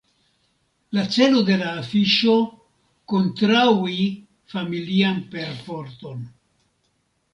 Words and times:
La 0.97 1.01
celo 1.15 1.41
de 1.49 1.57
la 1.59 1.67
afiŝo: 1.81 2.33
kontraŭi 3.13 4.09
familian 4.55 5.21
perforton. 5.37 6.25